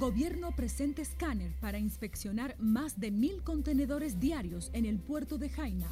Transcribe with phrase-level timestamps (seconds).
[0.00, 5.88] Gobierno presenta escáner para inspeccionar más de mil contenedores diarios en el puerto de Jaina.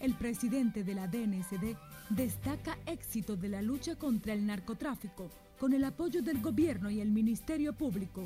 [0.00, 1.76] El presidente de la DNCD
[2.08, 5.28] destaca éxito de la lucha contra el narcotráfico
[5.60, 8.24] con el apoyo del gobierno y el Ministerio Público.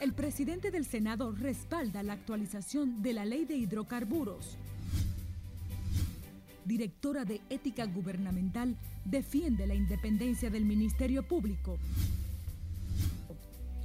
[0.00, 4.58] El presidente del Senado respalda la actualización de la ley de hidrocarburos.
[6.66, 11.78] Directora de Ética Gubernamental defiende la independencia del Ministerio Público.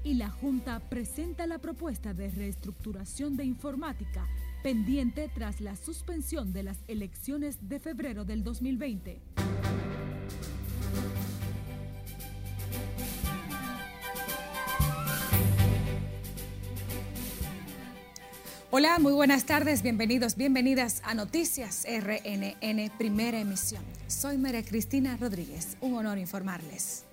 [0.04, 4.28] Y la Junta presenta la propuesta de reestructuración de informática
[4.64, 9.22] pendiente tras la suspensión de las elecciones de febrero del 2020.
[18.80, 23.84] Hola, muy buenas tardes, bienvenidos, bienvenidas a Noticias RNN, primera emisión.
[24.06, 27.04] Soy María Cristina Rodríguez, un honor informarles.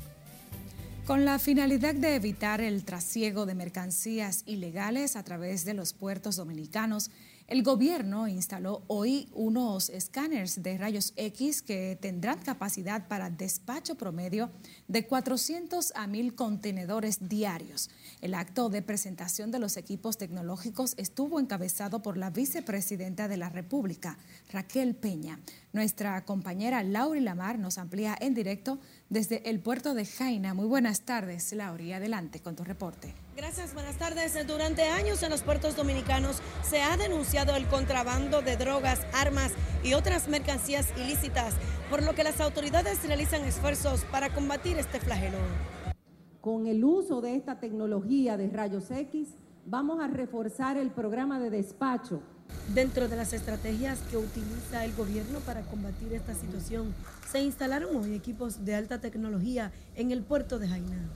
[1.06, 6.36] Con la finalidad de evitar el trasiego de mercancías ilegales a través de los puertos
[6.36, 7.10] dominicanos,
[7.46, 14.50] el gobierno instaló hoy unos escáneres de rayos X que tendrán capacidad para despacho promedio
[14.88, 17.88] de 400 a 1000 contenedores diarios.
[18.25, 23.50] El acto de presentación de los equipos tecnológicos estuvo encabezado por la vicepresidenta de la
[23.50, 24.17] República,
[24.50, 25.41] Raquel Peña.
[25.75, 28.78] Nuestra compañera Lauri Lamar nos amplía en directo
[29.11, 30.55] desde el puerto de Jaina.
[30.55, 31.92] Muy buenas tardes, Lauri.
[31.92, 33.12] Adelante con tu reporte.
[33.36, 34.34] Gracias, buenas tardes.
[34.47, 39.52] Durante años en los puertos dominicanos se ha denunciado el contrabando de drogas, armas
[39.83, 41.52] y otras mercancías ilícitas,
[41.91, 45.36] por lo que las autoridades realizan esfuerzos para combatir este flagelo.
[46.44, 49.30] Con el uso de esta tecnología de rayos X,
[49.64, 52.20] vamos a reforzar el programa de despacho.
[52.74, 56.94] Dentro de las estrategias que utiliza el gobierno para combatir esta situación,
[57.26, 61.08] se instalaron hoy equipos de alta tecnología en el puerto de Jaina.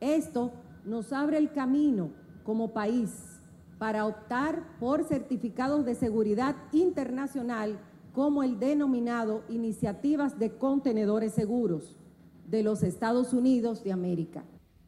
[0.00, 0.50] Esto
[0.84, 2.10] nos abre el camino
[2.42, 3.12] como país
[3.78, 7.78] para optar por certificados de seguridad internacional
[8.12, 12.00] como el denominado Iniciativas de Contenedores Seguros
[12.50, 14.42] de los Estados Unidos de América.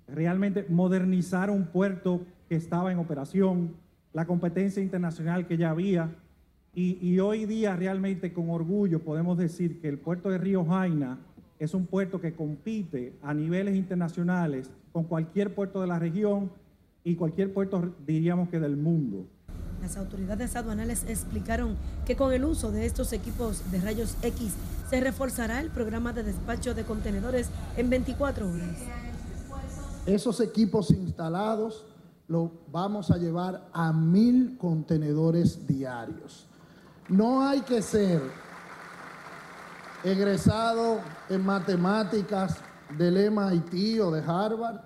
[0.09, 3.77] Realmente modernizar un puerto que estaba en operación,
[4.13, 6.15] la competencia internacional que ya había,
[6.75, 11.19] y, hoy día realmente con orgullo podemos decir que el puerto de Río Jaina
[11.59, 16.51] es un puerto que compite a niveles internacionales con cualquier puerto de la región
[17.05, 19.27] y cualquier puerto diríamos que del mundo.
[19.83, 21.77] Las autoridades aduanales explicaron
[22.07, 24.53] que con el uso de estos equipos de rayos X
[24.89, 28.77] se reforzará el programa de despacho de contenedores en 24 horas.
[30.07, 31.85] Esos equipos instalados
[32.29, 36.47] lo vamos a llevar a mil contenedores diarios.
[37.09, 38.23] No hay que ser
[40.05, 42.59] egresado en matemáticas
[42.97, 44.81] del MIT o de Harvard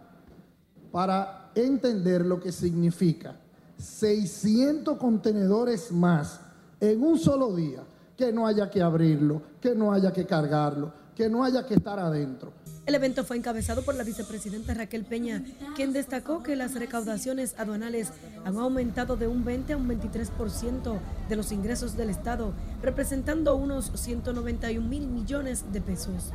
[0.91, 3.37] para entender lo que significa
[3.79, 6.41] 600 contenedores más
[6.81, 7.83] en un solo día,
[8.17, 11.99] que no haya que abrirlo, que no haya que cargarlo, que no haya que estar
[11.99, 12.53] adentro.
[12.87, 15.43] El evento fue encabezado por la vicepresidenta Raquel Peña,
[15.75, 18.13] quien destacó que las recaudaciones aduanales
[18.45, 22.53] han aumentado de un 20 a un 23% de los ingresos del Estado,
[22.83, 26.31] representando unos 191 mil millones de pesos.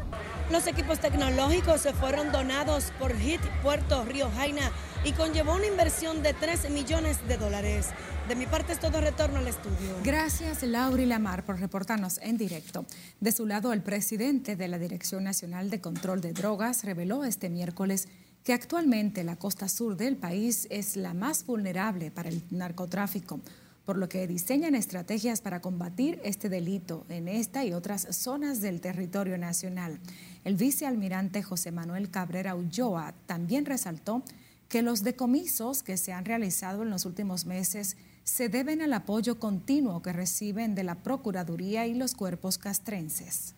[0.52, 4.72] Los equipos tecnológicos se fueron donados por HIT Puerto Río Jaina
[5.06, 7.88] y conllevó una inversión de 13 millones de dólares.
[8.32, 9.98] De mi parte es todo retorno al estudio.
[10.06, 12.86] Gracias, Laura y Lamar, por reportarnos en directo.
[13.20, 17.50] De su lado, el presidente de la Dirección Nacional de Control de Drogas reveló este
[17.50, 18.08] miércoles
[18.46, 23.42] que actualmente la costa sur del país es la más vulnerable para el narcotráfico,
[23.84, 28.80] por lo que diseñan estrategias para combatir este delito en esta y otras zonas del
[28.80, 30.00] territorio nacional.
[30.46, 34.24] El vicealmirante José Manuel Cabrera Ulloa también resaltó
[34.70, 39.40] que los decomisos que se han realizado en los últimos meses se deben al apoyo
[39.40, 43.56] continuo que reciben de la Procuraduría y los cuerpos castrenses.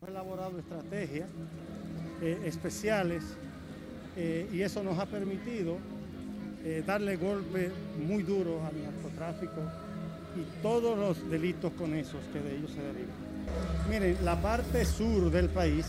[0.00, 1.28] Hemos elaborado estrategias
[2.20, 3.22] eh, especiales
[4.16, 5.76] eh, y eso nos ha permitido
[6.64, 7.70] eh, darle golpe
[8.06, 9.60] muy duro al narcotráfico
[10.36, 13.30] y todos los delitos con esos que de ellos se derivan.
[13.88, 15.86] Miren, la parte sur del país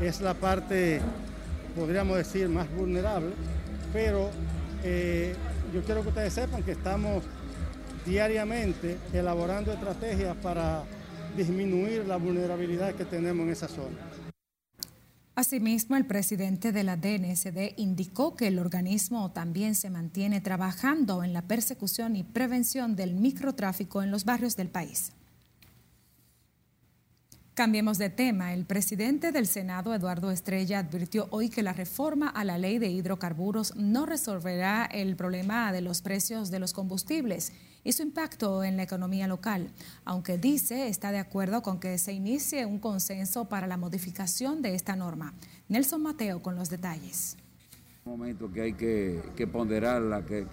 [0.00, 1.00] es la parte,
[1.74, 3.32] podríamos decir, más vulnerable,
[3.92, 4.30] pero
[5.72, 7.24] yo quiero que ustedes sepan que estamos
[8.04, 10.84] diariamente elaborando estrategias para
[11.36, 13.96] disminuir la vulnerabilidad que tenemos en esa zona.
[15.34, 21.32] Asimismo, el presidente de la DNSD indicó que el organismo también se mantiene trabajando en
[21.32, 25.12] la persecución y prevención del microtráfico en los barrios del país.
[27.58, 28.54] Cambiemos de tema.
[28.54, 32.86] El presidente del Senado, Eduardo Estrella, advirtió hoy que la reforma a la ley de
[32.86, 37.52] hidrocarburos no resolverá el problema de los precios de los combustibles
[37.82, 39.72] y su impacto en la economía local,
[40.04, 44.76] aunque dice está de acuerdo con que se inicie un consenso para la modificación de
[44.76, 45.34] esta norma.
[45.68, 47.36] Nelson Mateo con los detalles.
[48.04, 50.46] Un momento que hay que, ponderarla, que,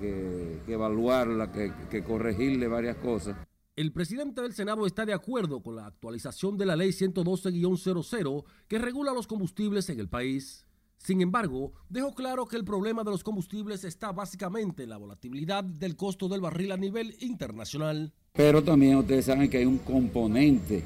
[0.66, 3.36] que evaluarla, que corregirle varias cosas.
[3.76, 8.80] El presidente del Senado está de acuerdo con la actualización de la ley 112-00 que
[8.80, 10.66] regula los combustibles en el país.
[10.98, 15.66] Sin embargo, dejó claro que el problema de los combustibles está básicamente en la volatilidad
[15.66, 18.14] del costo del barril a nivel internacional.
[18.32, 20.82] Pero también ustedes saben que hay un componente,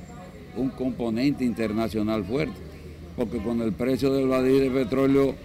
[0.57, 2.57] un componente internacional fuerte,
[3.15, 5.35] porque cuando el precio del barril de petróleo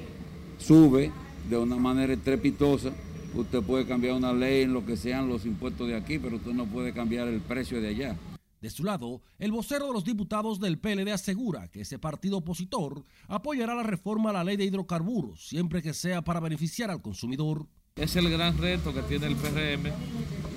[0.57, 1.13] sube
[1.51, 2.91] de una manera estrepitosa,
[3.35, 6.53] Usted puede cambiar una ley en lo que sean los impuestos de aquí, pero usted
[6.53, 8.17] no puede cambiar el precio de allá.
[8.61, 13.03] De su lado, el vocero de los diputados del PLD asegura que ese partido opositor
[13.29, 17.67] apoyará la reforma a la ley de hidrocarburos, siempre que sea para beneficiar al consumidor.
[17.97, 19.93] Es el gran reto que tiene el PRM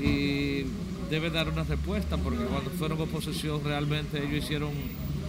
[0.02, 0.64] y
[1.10, 4.72] debe dar una respuesta porque cuando fueron oposición realmente ellos hicieron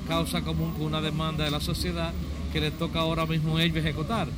[0.07, 2.13] causa común con una demanda de la sociedad
[2.53, 4.29] que les toca ahora mismo a ellos ejecutar.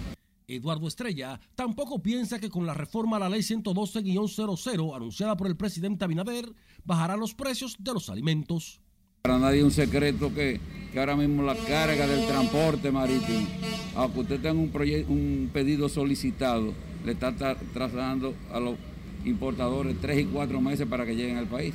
[0.56, 5.56] Eduardo Estrella tampoco piensa que con la reforma a la ley 112-00 anunciada por el
[5.56, 6.52] presidente Abinader
[6.84, 8.80] bajará los precios de los alimentos.
[9.22, 10.60] Para nadie un secreto que,
[10.96, 13.46] ahora mismo la carga del transporte marítimo,
[13.94, 14.72] aunque usted tenga un,
[15.08, 16.72] un pedido solicitado,
[17.04, 17.32] le está
[17.72, 18.76] trasladando a los
[19.24, 21.74] importadores tres y cuatro meses para que lleguen al país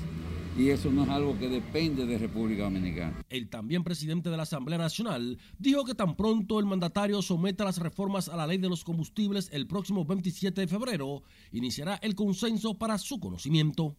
[0.57, 3.25] y eso no es algo que depende de República Dominicana.
[3.29, 7.77] El también presidente de la Asamblea Nacional dijo que tan pronto el mandatario someta las
[7.77, 12.77] reformas a la ley de los combustibles el próximo 27 de febrero, iniciará el consenso
[12.77, 13.97] para su conocimiento.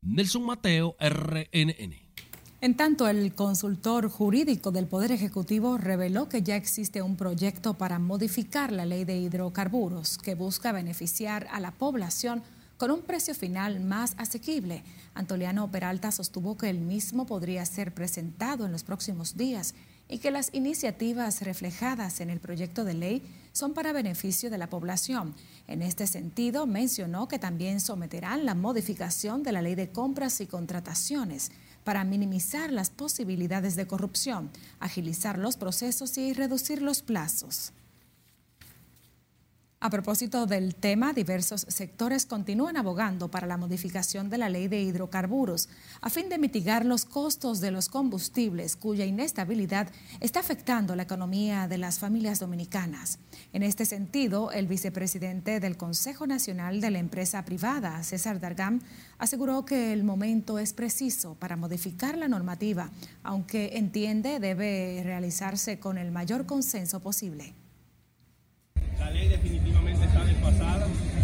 [0.00, 2.08] Nelson Mateo, RNN.
[2.60, 8.00] En tanto, el consultor jurídico del Poder Ejecutivo reveló que ya existe un proyecto para
[8.00, 12.42] modificar la ley de hidrocarburos que busca beneficiar a la población
[12.78, 14.84] con un precio final más asequible.
[15.14, 19.74] Antoliano Peralta sostuvo que el mismo podría ser presentado en los próximos días
[20.08, 23.22] y que las iniciativas reflejadas en el proyecto de ley
[23.52, 25.34] son para beneficio de la población.
[25.66, 30.46] En este sentido, mencionó que también someterán la modificación de la ley de compras y
[30.46, 31.50] contrataciones
[31.82, 37.72] para minimizar las posibilidades de corrupción, agilizar los procesos y reducir los plazos.
[39.80, 44.82] A propósito del tema, diversos sectores continúan abogando para la modificación de la ley de
[44.82, 45.68] hidrocarburos
[46.00, 49.88] a fin de mitigar los costos de los combustibles cuya inestabilidad
[50.18, 53.20] está afectando la economía de las familias dominicanas.
[53.52, 58.80] En este sentido, el vicepresidente del Consejo Nacional de la Empresa Privada, César Dargam,
[59.18, 62.90] aseguró que el momento es preciso para modificar la normativa,
[63.22, 67.54] aunque entiende debe realizarse con el mayor consenso posible.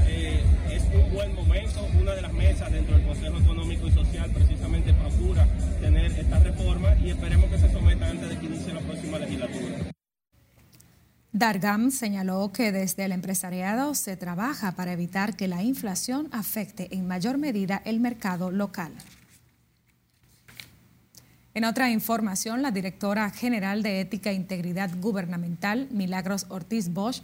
[0.07, 1.89] Eh, es un buen momento.
[1.99, 5.47] Una de las mesas dentro del Consejo Económico y Social precisamente procura
[5.81, 9.77] tener esta reforma y esperemos que se someta antes de que inicie la próxima legislatura.
[11.33, 17.09] Dargam señaló que desde el empresariado se trabaja para evitar que la inflación afecte en
[17.09, 18.93] mayor medida el mercado local.
[21.55, 27.23] En otra información, la directora general de Ética e Integridad Gubernamental, Milagros Ortiz Bosch,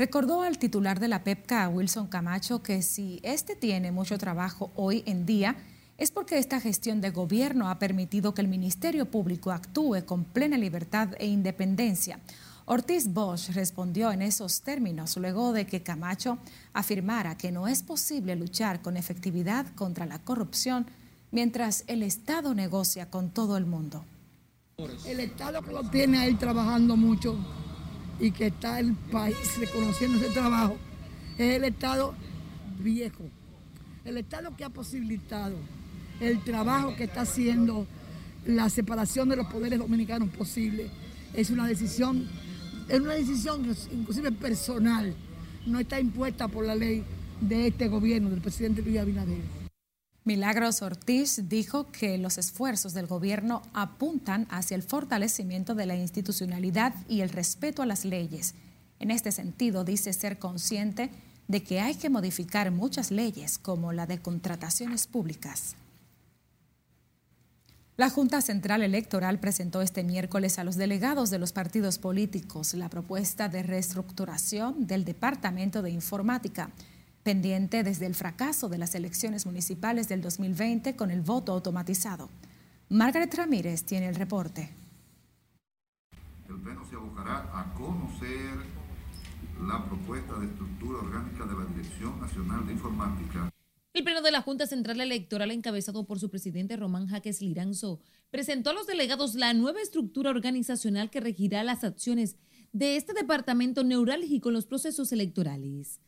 [0.00, 5.02] Recordó al titular de la PEPCA, Wilson Camacho, que si este tiene mucho trabajo hoy
[5.04, 5.56] en día,
[5.98, 10.56] es porque esta gestión de gobierno ha permitido que el Ministerio Público actúe con plena
[10.56, 12.18] libertad e independencia.
[12.64, 16.38] Ortiz Bosch respondió en esos términos luego de que Camacho
[16.72, 20.86] afirmara que no es posible luchar con efectividad contra la corrupción
[21.30, 24.06] mientras el Estado negocia con todo el mundo.
[25.04, 27.36] El Estado lo tiene ahí trabajando mucho
[28.20, 30.76] y que está el país reconociendo ese trabajo
[31.38, 32.14] es el Estado
[32.78, 33.24] viejo,
[34.04, 35.56] el Estado que ha posibilitado
[36.20, 37.86] el trabajo que está haciendo
[38.44, 40.90] la separación de los poderes dominicanos posible.
[41.34, 42.28] Es una decisión,
[42.88, 45.14] es una decisión inclusive personal,
[45.66, 47.04] no está impuesta por la ley
[47.40, 49.59] de este gobierno, del presidente Luis Abinader.
[50.24, 56.94] Milagros Ortiz dijo que los esfuerzos del gobierno apuntan hacia el fortalecimiento de la institucionalidad
[57.08, 58.54] y el respeto a las leyes.
[58.98, 61.10] En este sentido, dice ser consciente
[61.48, 65.74] de que hay que modificar muchas leyes, como la de contrataciones públicas.
[67.96, 72.88] La Junta Central Electoral presentó este miércoles a los delegados de los partidos políticos la
[72.88, 76.70] propuesta de reestructuración del Departamento de Informática
[77.22, 82.30] pendiente desde el fracaso de las elecciones municipales del 2020 con el voto automatizado.
[82.88, 84.70] Margaret Ramírez tiene el reporte.
[86.48, 88.58] El Pleno se abocará a conocer
[89.66, 93.50] la propuesta de estructura orgánica de la Dirección Nacional de Informática.
[93.92, 98.00] El Pleno de la Junta Central Electoral, encabezado por su presidente Román Jaques Liranzo,
[98.30, 102.36] presentó a los delegados la nueva estructura organizacional que regirá las acciones
[102.72, 106.00] de este departamento neurálgico en los procesos electorales.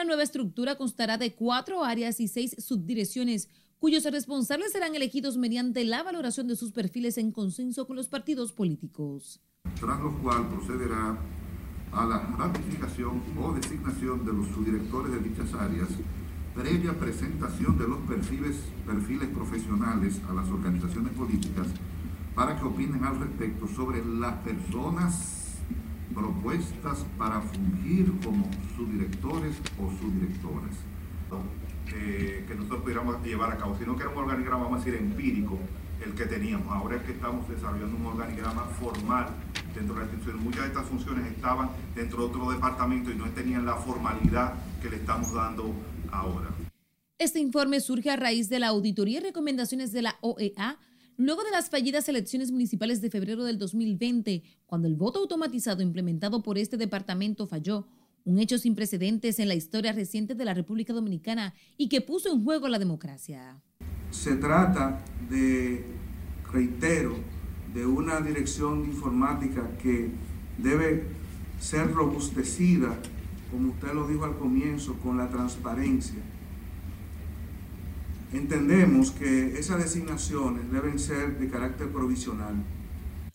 [0.00, 5.84] La nueva estructura constará de cuatro áreas y seis subdirecciones, cuyos responsables serán elegidos mediante
[5.84, 9.42] la valoración de sus perfiles en consenso con los partidos políticos.
[9.78, 11.18] Tras lo cual procederá
[11.92, 15.90] a la ratificación o designación de los subdirectores de dichas áreas,
[16.54, 21.66] previa presentación de los perfiles, perfiles profesionales a las organizaciones políticas
[22.34, 25.49] para que opinen al respecto sobre las personas
[26.14, 30.76] propuestas para fungir como subdirectores o subdirectoras.
[31.92, 35.00] Eh, que nosotros pudiéramos llevar a cabo, sino que era un organigrama, vamos a decir,
[35.00, 35.58] empírico,
[36.04, 36.68] el que teníamos.
[36.68, 39.28] Ahora es que estamos desarrollando un organigrama formal
[39.74, 40.44] dentro de la institución.
[40.44, 44.88] Muchas de estas funciones estaban dentro de otro departamento y no tenían la formalidad que
[44.88, 45.74] le estamos dando
[46.12, 46.48] ahora.
[47.18, 50.78] Este informe surge a raíz de la auditoría y recomendaciones de la OEA
[51.20, 56.42] luego de las fallidas elecciones municipales de febrero del 2020, cuando el voto automatizado implementado
[56.42, 57.86] por este departamento falló,
[58.24, 62.32] un hecho sin precedentes en la historia reciente de la República Dominicana y que puso
[62.32, 63.60] en juego la democracia.
[64.10, 65.84] Se trata de,
[66.50, 67.16] reitero,
[67.74, 70.10] de una dirección informática que
[70.56, 71.04] debe
[71.60, 72.98] ser robustecida,
[73.50, 76.20] como usted lo dijo al comienzo, con la transparencia
[78.32, 82.54] Entendemos que esas designaciones deben ser de carácter provisional.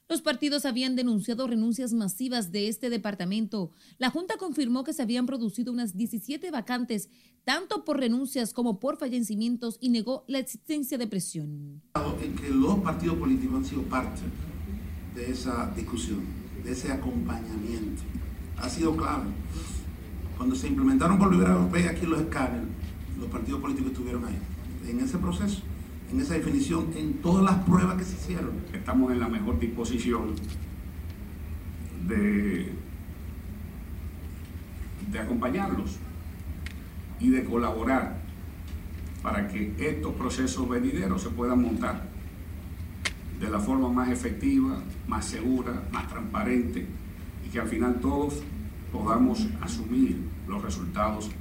[0.08, 3.72] Los partidos habían denunciado renuncias masivas de este departamento.
[3.98, 7.10] La Junta confirmó que se habían producido unas 17 vacantes,
[7.44, 11.82] tanto por renuncias como por fallecimientos, y negó la existencia de presión.
[12.22, 14.22] En que los partidos políticos han sido parte
[15.14, 16.22] de esa discusión,
[16.64, 18.04] de ese acompañamiento.
[18.58, 19.26] Ha sido clave.
[20.38, 22.68] Cuando se implementaron por Liberación Europea aquí los escáneres,
[23.20, 24.55] los partidos políticos estuvieron ahí
[24.88, 25.62] en ese proceso,
[26.12, 28.52] en esa definición, en todas las pruebas que se hicieron.
[28.74, 30.36] Estamos en la mejor disposición
[32.08, 32.72] de,
[35.20, 35.98] acompañarlos
[37.20, 38.22] y de colaborar
[39.24, 42.10] para que estos procesos venideros se puedan montar
[43.40, 44.78] de la forma más efectiva,
[45.08, 46.86] más segura, más transparente
[47.46, 48.44] y que al final todos
[48.92, 51.32] podamos asumir los resultados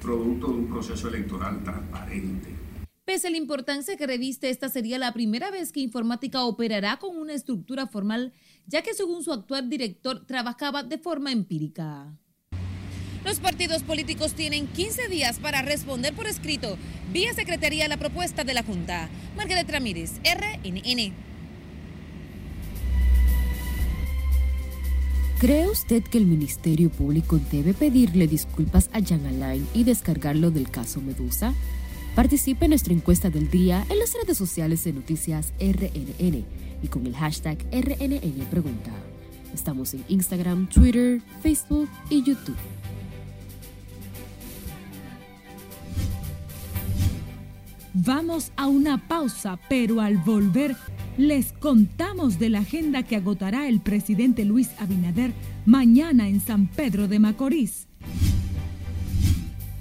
[0.00, 2.50] producto de un proceso electoral transparente.
[3.10, 7.16] Pese a la importancia que reviste, esta sería la primera vez que Informática operará con
[7.16, 8.32] una estructura formal,
[8.68, 12.16] ya que según su actual director trabajaba de forma empírica.
[13.24, 16.78] Los partidos políticos tienen 15 días para responder por escrito
[17.12, 19.10] vía Secretaría la propuesta de la Junta.
[19.36, 21.12] Margaret Ramírez, RNN.
[25.40, 30.70] ¿Cree usted que el Ministerio Público debe pedirle disculpas a Jan Alain y descargarlo del
[30.70, 31.56] caso Medusa?
[32.14, 36.44] Participe en nuestra encuesta del día en las redes sociales de Noticias RNN
[36.82, 38.90] y con el hashtag RNN Pregunta.
[39.54, 42.56] Estamos en Instagram, Twitter, Facebook y YouTube.
[47.94, 50.76] Vamos a una pausa, pero al volver
[51.16, 55.32] les contamos de la agenda que agotará el presidente Luis Abinader
[55.64, 57.89] mañana en San Pedro de Macorís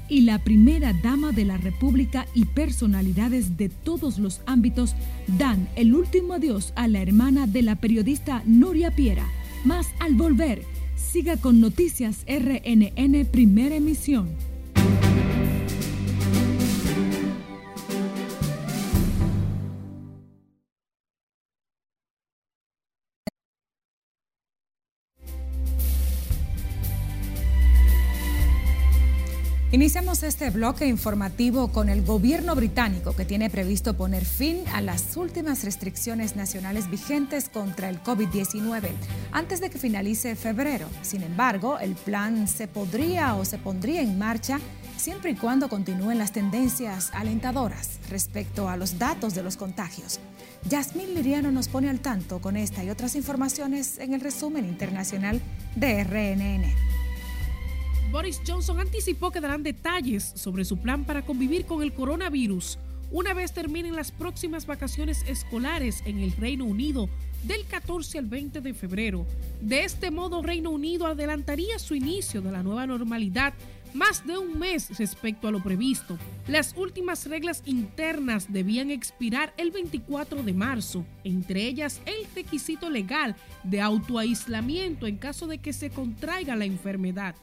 [0.09, 4.95] y la primera dama de la República y personalidades de todos los ámbitos
[5.37, 9.27] dan el último adiós a la hermana de la periodista Nuria Piera.
[9.63, 10.63] Más al volver,
[10.95, 14.48] siga con Noticias RNN Primera Emisión.
[29.71, 35.15] Iniciamos este bloque informativo con el gobierno británico que tiene previsto poner fin a las
[35.15, 38.89] últimas restricciones nacionales vigentes contra el COVID-19
[39.31, 40.87] antes de que finalice febrero.
[41.03, 44.59] Sin embargo, el plan se podría o se pondría en marcha
[44.97, 50.19] siempre y cuando continúen las tendencias alentadoras respecto a los datos de los contagios.
[50.67, 55.39] Yasmín Liriano nos pone al tanto con esta y otras informaciones en el resumen internacional
[55.75, 56.88] de RNN.
[58.11, 62.77] Boris Johnson anticipó que darán detalles sobre su plan para convivir con el coronavirus
[63.11, 67.09] una vez terminen las próximas vacaciones escolares en el Reino Unido
[67.43, 69.25] del 14 al 20 de febrero.
[69.61, 73.55] De este modo, Reino Unido adelantaría su inicio de la nueva normalidad
[73.95, 76.19] más de un mes respecto a lo previsto.
[76.47, 83.35] Las últimas reglas internas debían expirar el 24 de marzo, entre ellas el requisito legal
[83.63, 87.33] de autoaislamiento en caso de que se contraiga la enfermedad.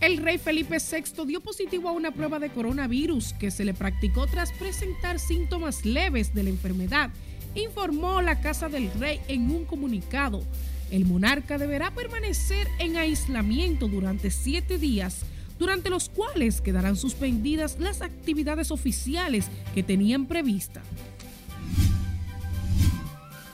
[0.00, 4.26] El rey Felipe VI dio positivo a una prueba de coronavirus que se le practicó
[4.26, 7.10] tras presentar síntomas leves de la enfermedad,
[7.54, 10.42] informó la Casa del Rey en un comunicado.
[10.90, 15.20] El monarca deberá permanecer en aislamiento durante siete días,
[15.58, 20.82] durante los cuales quedarán suspendidas las actividades oficiales que tenían prevista.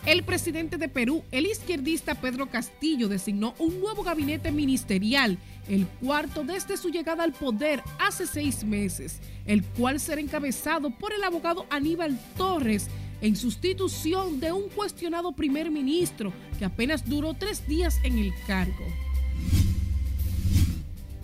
[0.06, 5.36] El presidente de Perú, el izquierdista Pedro Castillo, designó un nuevo gabinete ministerial,
[5.68, 11.12] el cuarto desde su llegada al poder hace seis meses, el cual será encabezado por
[11.12, 12.86] el abogado Aníbal Torres,
[13.20, 18.86] en sustitución de un cuestionado primer ministro que apenas duró tres días en el cargo.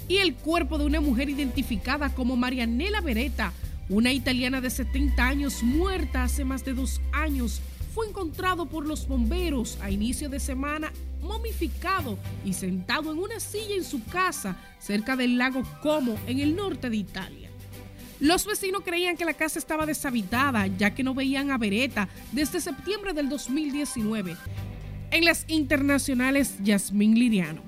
[0.09, 3.53] Y el cuerpo de una mujer identificada como Marianela Beretta,
[3.89, 7.61] una italiana de 70 años muerta hace más de dos años,
[7.95, 13.75] fue encontrado por los bomberos a inicio de semana momificado y sentado en una silla
[13.77, 17.51] en su casa cerca del lago Como en el norte de Italia.
[18.19, 22.61] Los vecinos creían que la casa estaba deshabitada ya que no veían a Beretta desde
[22.61, 24.37] septiembre del 2019.
[25.11, 27.63] En las internacionales, Yasmín Liriano.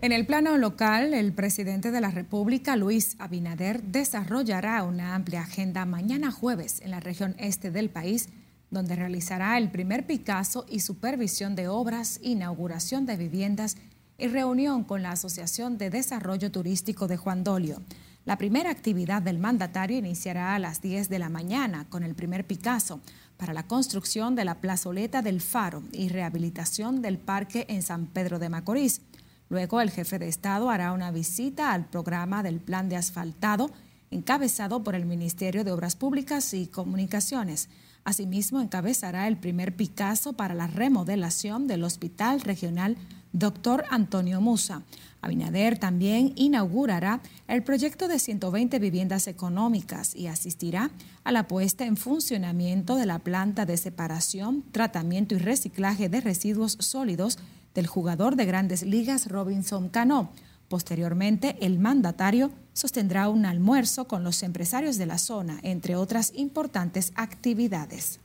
[0.00, 5.84] En el plano local, el presidente de la República, Luis Abinader, desarrollará una amplia agenda
[5.86, 8.28] mañana jueves en la región este del país
[8.70, 13.76] donde realizará el primer Picasso y supervisión de obras, inauguración de viviendas
[14.18, 17.82] y reunión con la Asociación de Desarrollo Turístico de Juan Dolio.
[18.24, 22.46] La primera actividad del mandatario iniciará a las 10 de la mañana con el primer
[22.46, 23.00] Picasso
[23.38, 28.38] para la construcción de la plazoleta del Faro y rehabilitación del parque en San Pedro
[28.38, 29.00] de Macorís.
[29.48, 33.70] Luego el jefe de Estado hará una visita al programa del plan de asfaltado
[34.10, 37.68] encabezado por el Ministerio de Obras Públicas y Comunicaciones.
[38.08, 42.96] Asimismo, encabezará el primer Picasso para la remodelación del Hospital Regional
[43.34, 43.84] Dr.
[43.90, 44.82] Antonio Musa.
[45.20, 50.90] Abinader también inaugurará el proyecto de 120 viviendas económicas y asistirá
[51.22, 56.78] a la puesta en funcionamiento de la planta de separación, tratamiento y reciclaje de residuos
[56.80, 57.38] sólidos
[57.74, 60.32] del jugador de grandes ligas Robinson Cano.
[60.68, 67.10] Posteriormente, el mandatario sostendrá un almuerzo con los empresarios de la zona, entre otras importantes
[67.16, 68.20] actividades.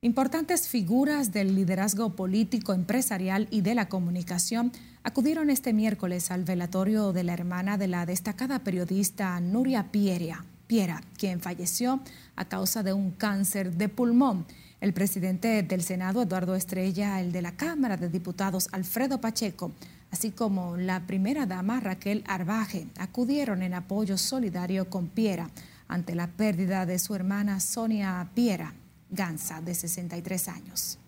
[0.00, 7.12] Importantes figuras del liderazgo político, empresarial y de la comunicación acudieron este miércoles al velatorio
[7.12, 12.00] de la hermana de la destacada periodista Nuria Piera, Piera, quien falleció
[12.36, 14.46] a causa de un cáncer de pulmón.
[14.80, 19.72] El presidente del Senado, Eduardo Estrella, el de la Cámara de Diputados, Alfredo Pacheco,
[20.10, 25.50] así como la primera dama Raquel Arbaje, acudieron en apoyo solidario con Piera
[25.88, 28.74] ante la pérdida de su hermana Sonia Piera
[29.10, 30.98] Gansa, de 63 años.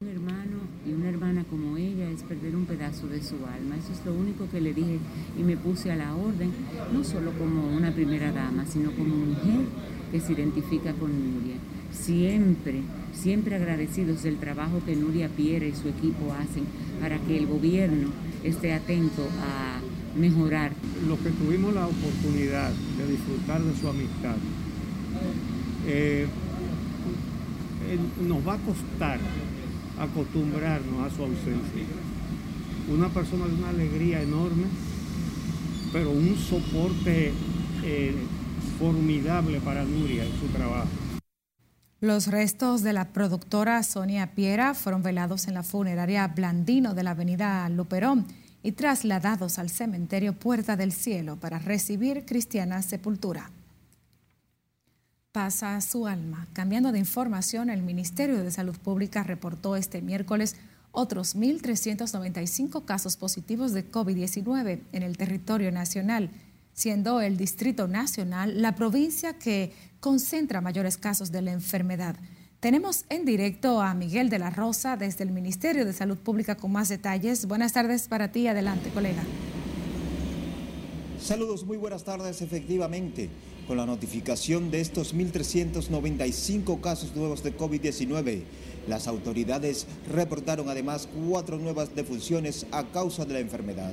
[0.00, 3.76] Un hermano y una hermana como ella es perder un pedazo de su alma.
[3.76, 4.98] Eso es lo único que le dije
[5.38, 6.50] y me puse a la orden,
[6.90, 9.66] no solo como una primera dama, sino como mujer
[10.10, 11.56] que se identifica con Nuria.
[11.92, 16.64] Siempre, siempre agradecidos del trabajo que Nuria Piera y su equipo hacen
[17.00, 18.08] para que el gobierno
[18.44, 19.80] esté atento a
[20.18, 20.72] mejorar.
[21.08, 24.36] Los que tuvimos la oportunidad de disfrutar de su amistad,
[25.86, 26.26] eh,
[28.26, 29.18] nos va a costar
[29.98, 31.84] acostumbrarnos a su ausencia.
[32.92, 34.64] Una persona de una alegría enorme,
[35.92, 37.32] pero un soporte
[37.84, 38.14] eh,
[38.78, 40.88] formidable para Nuria en su trabajo.
[42.00, 47.10] Los restos de la productora Sonia Piera fueron velados en la funeraria Blandino de la
[47.10, 48.26] avenida Luperón
[48.62, 53.50] y trasladados al cementerio Puerta del Cielo para recibir cristiana sepultura
[55.32, 56.48] pasa su alma.
[56.52, 60.56] Cambiando de información, el Ministerio de Salud Pública reportó este miércoles
[60.92, 66.30] otros 1.395 casos positivos de COVID-19 en el territorio nacional,
[66.80, 72.16] siendo el Distrito Nacional la provincia que concentra mayores casos de la enfermedad.
[72.58, 76.72] Tenemos en directo a Miguel de la Rosa desde el Ministerio de Salud Pública con
[76.72, 77.44] más detalles.
[77.44, 78.48] Buenas tardes para ti.
[78.48, 79.22] Adelante, colega.
[81.22, 82.40] Saludos, muy buenas tardes.
[82.40, 83.28] Efectivamente,
[83.66, 88.42] con la notificación de estos 1.395 casos nuevos de COVID-19.
[88.88, 93.92] Las autoridades reportaron además cuatro nuevas defunciones a causa de la enfermedad.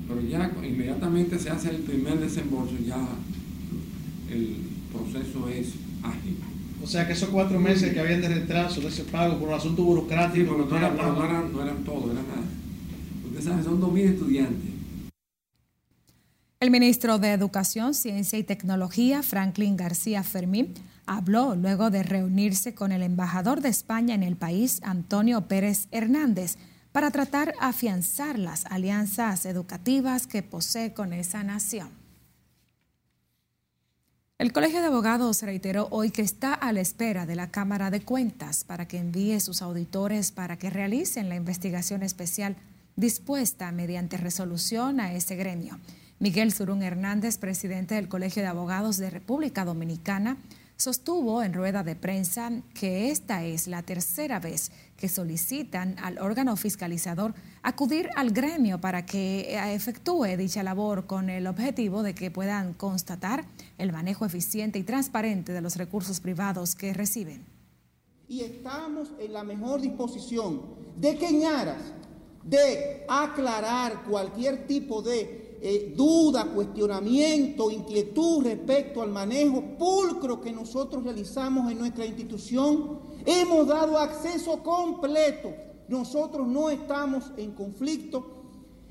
[0.07, 3.07] Pero ya inmediatamente se hace el primer desembolso, ya
[4.31, 4.57] el
[4.91, 6.37] proceso es ágil.
[6.83, 9.55] O sea que esos cuatro meses que habían de retraso de ese pago por un
[9.55, 10.55] asunto burocrático.
[10.55, 12.43] no, eran, no, eran, todos, eran nada.
[13.25, 14.69] Ustedes saben, son 2.000 estudiantes.
[16.59, 20.73] El ministro de Educación, Ciencia y Tecnología, Franklin García Fermín,
[21.05, 26.57] habló luego de reunirse con el embajador de España en el país, Antonio Pérez Hernández,
[26.91, 31.89] para tratar afianzar las alianzas educativas que posee con esa nación.
[34.37, 38.01] El Colegio de Abogados reiteró hoy que está a la espera de la Cámara de
[38.01, 42.57] Cuentas para que envíe sus auditores para que realicen la investigación especial
[42.97, 45.79] dispuesta mediante resolución a ese gremio.
[46.19, 50.37] Miguel Surún Hernández, presidente del Colegio de Abogados de República Dominicana,
[50.77, 56.55] sostuvo en rueda de prensa que esta es la tercera vez que solicitan al órgano
[56.57, 57.33] fiscalizador
[57.63, 62.73] acudir al gremio para que eh, efectúe dicha labor con el objetivo de que puedan
[62.73, 63.45] constatar
[63.77, 67.45] el manejo eficiente y transparente de los recursos privados que reciben.
[68.27, 70.61] Y estamos en la mejor disposición
[70.97, 71.93] de que en aras
[72.43, 81.03] de aclarar cualquier tipo de eh, duda, cuestionamiento, inquietud respecto al manejo pulcro que nosotros
[81.03, 85.51] realizamos en nuestra institución, hemos dado acceso completo.
[85.87, 88.27] Nosotros no estamos en conflicto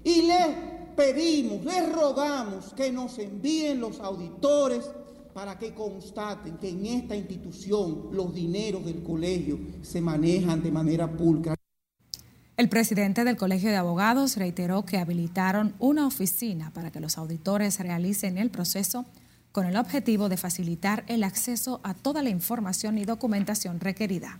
[0.03, 0.49] y les
[0.97, 4.91] pedimos, les rogamos que nos envíen los auditores
[5.33, 11.09] para que constaten que en esta institución los dineros del colegio se manejan de manera
[11.09, 11.55] pulcra.
[12.57, 17.81] El presidente del Colegio de Abogados reiteró que habilitaron una oficina para que los auditores
[17.81, 19.05] realicen el proceso
[19.51, 24.39] con el objetivo de facilitar el acceso a toda la información y documentación requerida.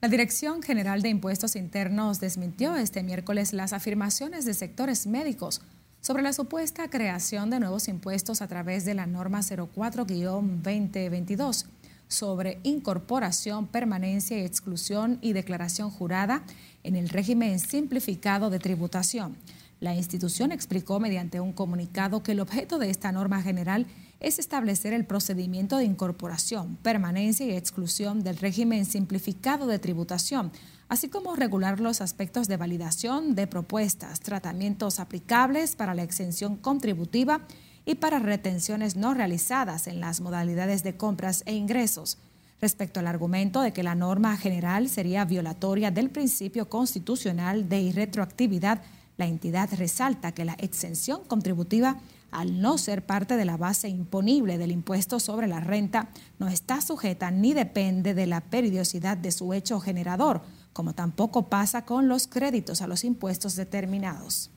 [0.00, 5.60] La Dirección General de Impuestos Internos desmintió este miércoles las afirmaciones de sectores médicos
[6.00, 11.66] sobre la supuesta creación de nuevos impuestos a través de la norma 04-2022
[12.08, 16.44] sobre incorporación, permanencia y exclusión y declaración jurada
[16.82, 19.36] en el régimen simplificado de tributación.
[19.80, 23.86] La institución explicó mediante un comunicado que el objeto de esta norma general
[24.20, 30.52] es establecer el procedimiento de incorporación, permanencia y exclusión del régimen simplificado de tributación,
[30.88, 37.42] así como regular los aspectos de validación de propuestas, tratamientos aplicables para la exención contributiva
[37.86, 42.18] y para retenciones no realizadas en las modalidades de compras e ingresos.
[42.60, 48.80] Respecto al argumento de que la norma general sería violatoria del principio constitucional de irretroactividad,
[49.16, 51.98] la entidad resalta que la exención contributiva,
[52.30, 56.80] al no ser parte de la base imponible del impuesto sobre la renta, no está
[56.80, 60.42] sujeta ni depende de la periodicidad de su hecho generador,
[60.72, 64.50] como tampoco pasa con los créditos a los impuestos determinados.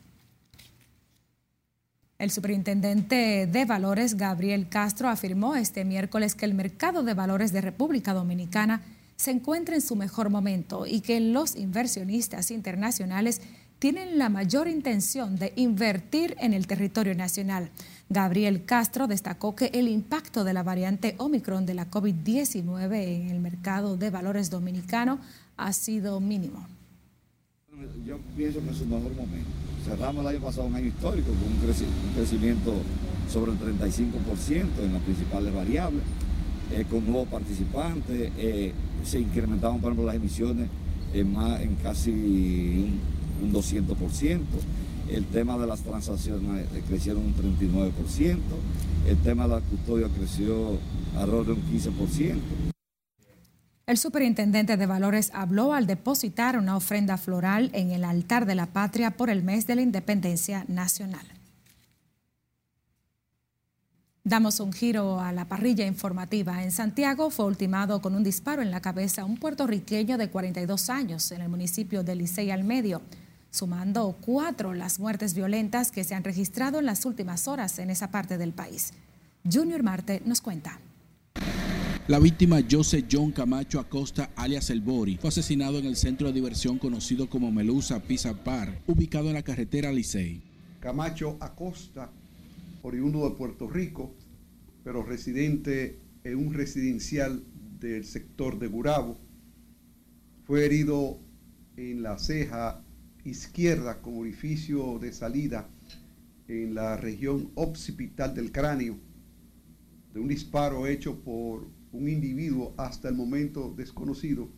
[2.20, 7.62] El superintendente de valores, Gabriel Castro, afirmó este miércoles que el mercado de valores de
[7.62, 8.82] República Dominicana
[9.18, 13.42] se encuentra en su mejor momento y que los inversionistas internacionales
[13.78, 17.70] tienen la mayor intención de invertir en el territorio nacional.
[18.10, 23.40] Gabriel Castro destacó que el impacto de la variante Omicron de la COVID-19 en el
[23.40, 25.20] mercado de valores dominicano
[25.56, 26.68] ha sido mínimo.
[28.06, 29.50] Yo pienso que es un mejor momento.
[29.86, 32.74] Cerramos el año pasado un año histórico con un, crecimiento
[33.30, 36.02] sobre el 35% en las principales variables,
[36.72, 40.70] eh, con nuevos participantes, eh, se incrementaron por ejemplo las emisiones
[41.14, 42.10] en, más, en casi
[43.42, 44.40] un, 200%,
[45.12, 48.38] el tema de las transacciones eh, crecieron un 39%,
[49.08, 50.78] el tema de la custodia creció
[51.16, 52.77] alrededor de un 15%.
[53.88, 58.66] El superintendente de valores habló al depositar una ofrenda floral en el altar de la
[58.66, 61.26] patria por el mes de la independencia nacional.
[64.26, 66.62] Damos un giro a la parrilla informativa.
[66.62, 71.32] En Santiago fue ultimado con un disparo en la cabeza un puertorriqueño de 42 años
[71.32, 73.02] en el municipio de Licey al Medio,
[73.52, 78.12] sumando cuatro las muertes violentas que se han registrado en las últimas horas en esa
[78.12, 78.92] parte del país.
[79.50, 80.78] Junior Marte nos cuenta.
[82.08, 86.34] La víctima José John Camacho Acosta, alias El Bori, fue asesinado en el centro de
[86.34, 90.42] diversión conocido como Melusa Pizza Park, ubicado en la carretera Licey.
[90.80, 92.10] Camacho Acosta,
[92.82, 94.16] oriundo de Puerto Rico,
[94.86, 97.44] pero residente en un residencial
[97.78, 99.18] del sector de Gurabo,
[100.46, 101.20] fue herido
[101.76, 102.86] en la ceja
[103.26, 105.68] izquierda con orificio de salida
[106.48, 108.96] en la región occipital del cráneo
[110.14, 114.50] de un disparo hecho por un individuo hasta el momento desconocido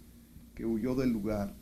[0.55, 1.55] que huyó del lugar.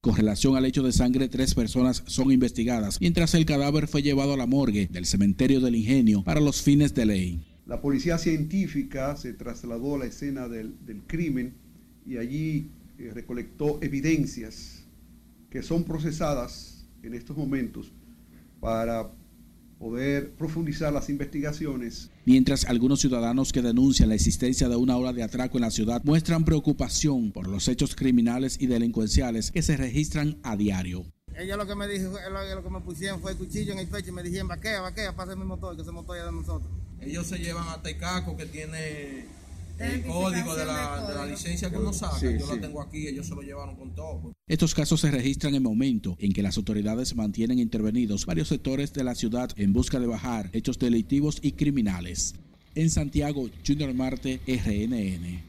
[0.00, 4.34] Con relación al hecho de sangre, tres personas son investigadas, mientras el cadáver fue llevado
[4.34, 7.44] a la morgue del cementerio del ingenio para los fines de ley.
[7.66, 10.74] La policía científica se trasladó a la escena del,
[11.06, 11.54] crimen
[12.06, 14.84] y allí eh, recolectó evidencias
[15.50, 17.92] que son procesadas en estos momentos
[18.60, 19.10] para
[19.78, 22.10] poder profundizar las investigaciones.
[22.24, 26.02] Mientras algunos ciudadanos que denuncian la existencia de una ola de atraco en la ciudad
[26.04, 31.04] muestran preocupación por los hechos criminales y delincuenciales que se registran a diario.
[31.36, 34.10] Ella lo que me dijo, lo, que me pusieron fue el cuchillo en el pecho
[34.10, 36.70] y me dijeron, vaquea, vaquea, pasa mi motor, que ese motor es de nosotros.
[37.00, 39.26] Ellos se llevan a Tecaco que tiene
[39.78, 43.42] el código de la, licencia que uno saca, yo la tengo aquí, ellos se lo
[43.42, 44.32] llevaron con todo.
[44.46, 48.92] Estos casos se registran en el momento en que las autoridades mantienen intervenidos varios sectores
[48.92, 52.34] de la ciudad en busca de bajar hechos delictivos y criminales.
[52.74, 55.42] En Santiago, Junior Marte, RNN.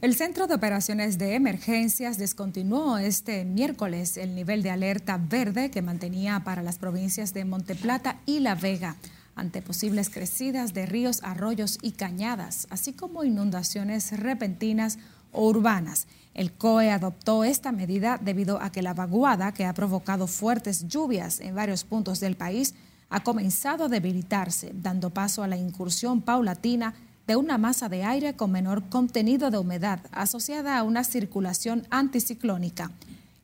[0.00, 5.82] El Centro de Operaciones de Emergencias descontinuó este miércoles el nivel de alerta verde que
[5.82, 8.96] mantenía para las provincias de Monteplata y La Vega
[9.34, 14.98] ante posibles crecidas de ríos, arroyos y cañadas, así como inundaciones repentinas
[15.32, 16.06] o urbanas.
[16.34, 21.40] El COE adoptó esta medida debido a que la vaguada, que ha provocado fuertes lluvias
[21.40, 22.74] en varios puntos del país,
[23.10, 26.94] ha comenzado a debilitarse, dando paso a la incursión paulatina
[27.26, 32.90] de una masa de aire con menor contenido de humedad asociada a una circulación anticiclónica.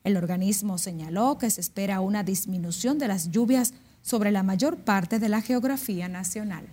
[0.03, 5.19] El organismo señaló que se espera una disminución de las lluvias sobre la mayor parte
[5.19, 6.67] de la geografía nacional.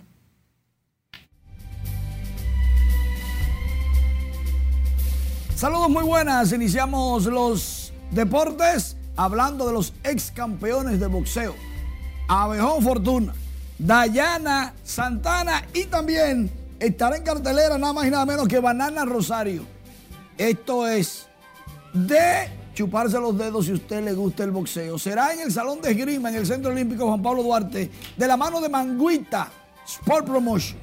[5.55, 11.55] Saludos muy buenas, iniciamos los deportes hablando de los ex campeones de boxeo.
[12.27, 13.33] Abejón Fortuna,
[13.79, 19.63] Dayana Santana y también estará en cartelera nada más y nada menos que Banana Rosario.
[20.37, 21.27] Esto es
[21.93, 24.99] de chuparse los dedos si usted le gusta el boxeo.
[24.99, 28.37] Será en el Salón de Esgrima, en el Centro Olímpico Juan Pablo Duarte, de la
[28.37, 29.49] mano de Manguita
[29.83, 30.79] Sport Promotions.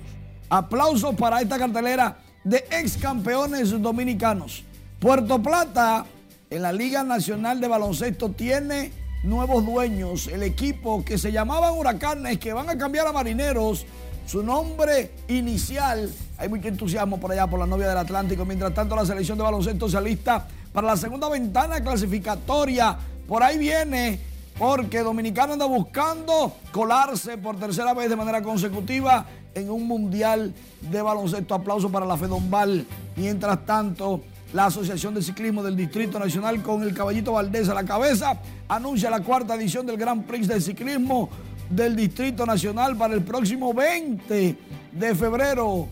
[0.48, 4.64] Aplausos para esta cartelera de ex campeones dominicanos.
[4.98, 6.04] Puerto Plata,
[6.50, 8.90] en la Liga Nacional de Baloncesto, tiene
[9.22, 10.26] nuevos dueños.
[10.26, 13.86] El equipo que se llamaban Huracanes, que van a cambiar a Marineros,
[14.26, 16.12] su nombre inicial.
[16.38, 18.44] Hay mucho entusiasmo por allá por la novia del Atlántico.
[18.44, 22.98] Mientras tanto, la selección de baloncesto se alista para la segunda ventana clasificatoria.
[23.28, 24.18] Por ahí viene
[24.58, 31.00] porque Dominicano anda buscando colarse por tercera vez de manera consecutiva en un mundial de
[31.00, 31.54] baloncesto.
[31.54, 32.84] Aplauso para la Fedombal.
[33.14, 37.84] Mientras tanto, la Asociación de Ciclismo del Distrito Nacional con el Caballito Valdés a la
[37.84, 41.30] cabeza anuncia la cuarta edición del Gran Prix de Ciclismo
[41.70, 44.58] del Distrito Nacional para el próximo 20
[44.90, 45.86] de febrero.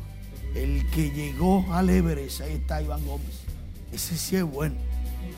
[0.56, 3.51] El que llegó al Everest, ahí está Iván Gómez.
[3.92, 4.76] Ese sí es bueno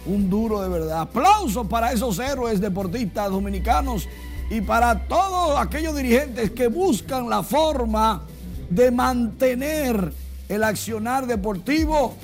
[0.07, 1.03] un duro de verdad.
[1.03, 4.09] Aplausos para esos héroes deportistas dominicanos
[4.51, 8.23] y para todos aquellos dirigentes que buscan la forma
[8.69, 10.13] de mantener
[10.49, 12.15] el accionar deportivo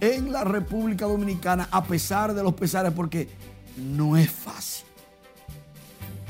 [0.00, 3.28] en la República Dominicana a pesar de los pesares porque
[3.76, 4.86] no es fácil.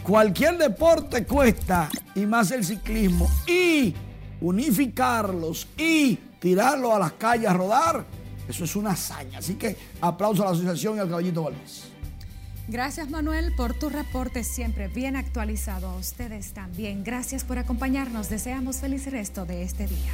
[0.03, 3.95] Cualquier deporte cuesta y más el ciclismo y
[4.41, 8.07] unificarlos y tirarlos a las calles a rodar
[8.49, 9.39] eso es una hazaña.
[9.39, 11.85] Así que aplauso a la asociación y al caballito Valdés.
[12.69, 15.89] Gracias Manuel por tu reporte siempre bien actualizado.
[15.89, 17.03] A ustedes también.
[17.03, 18.29] Gracias por acompañarnos.
[18.29, 20.13] Deseamos feliz resto de este día.